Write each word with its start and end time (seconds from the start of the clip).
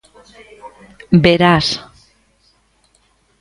Verás. 1.25 1.67